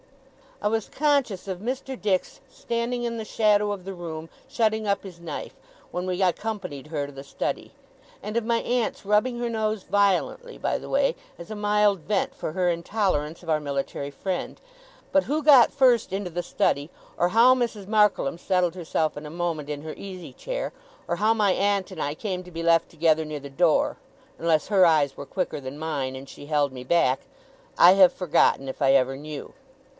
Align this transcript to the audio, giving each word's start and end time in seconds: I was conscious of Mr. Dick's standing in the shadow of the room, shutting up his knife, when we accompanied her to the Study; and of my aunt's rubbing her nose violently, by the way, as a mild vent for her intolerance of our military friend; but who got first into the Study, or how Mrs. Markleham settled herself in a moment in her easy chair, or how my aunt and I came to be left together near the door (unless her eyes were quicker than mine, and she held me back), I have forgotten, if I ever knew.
I 0.63 0.67
was 0.67 0.89
conscious 0.89 1.47
of 1.47 1.59
Mr. 1.59 1.99
Dick's 1.99 2.39
standing 2.49 3.03
in 3.03 3.17
the 3.17 3.25
shadow 3.25 3.71
of 3.71 3.83
the 3.83 3.93
room, 3.95 4.29
shutting 4.47 4.87
up 4.87 5.03
his 5.03 5.19
knife, 5.19 5.53
when 5.91 6.05
we 6.07 6.21
accompanied 6.21 6.87
her 6.87 7.07
to 7.07 7.11
the 7.11 7.23
Study; 7.23 7.71
and 8.21 8.37
of 8.37 8.43
my 8.45 8.57
aunt's 8.61 9.05
rubbing 9.05 9.39
her 9.39 9.49
nose 9.49 9.83
violently, 9.83 10.57
by 10.59 10.77
the 10.77 10.89
way, 10.89 11.15
as 11.37 11.49
a 11.51 11.55
mild 11.55 12.01
vent 12.01 12.33
for 12.35 12.51
her 12.53 12.69
intolerance 12.69 13.41
of 13.43 13.49
our 13.49 13.59
military 13.59 14.09
friend; 14.11 14.59
but 15.11 15.23
who 15.23 15.41
got 15.43 15.71
first 15.71 16.11
into 16.13 16.29
the 16.31 16.43
Study, 16.43 16.89
or 17.17 17.29
how 17.29 17.53
Mrs. 17.55 17.87
Markleham 17.87 18.39
settled 18.39 18.73
herself 18.75 19.15
in 19.17 19.25
a 19.27 19.31
moment 19.31 19.69
in 19.69 19.83
her 19.83 19.93
easy 19.97 20.33
chair, 20.33 20.73
or 21.07 21.15
how 21.17 21.33
my 21.33 21.51
aunt 21.53 21.91
and 21.91 22.01
I 22.01 22.15
came 22.15 22.43
to 22.43 22.51
be 22.51 22.63
left 22.63 22.89
together 22.89 23.25
near 23.25 23.39
the 23.39 23.49
door 23.51 23.97
(unless 24.39 24.67
her 24.67 24.83
eyes 24.85 25.15
were 25.17 25.25
quicker 25.27 25.59
than 25.59 25.79
mine, 25.79 26.15
and 26.15 26.27
she 26.29 26.47
held 26.47 26.71
me 26.71 26.83
back), 26.83 27.21
I 27.77 27.93
have 27.93 28.13
forgotten, 28.13 28.67
if 28.67 28.81
I 28.81 28.93
ever 28.93 29.15
knew. 29.15 29.53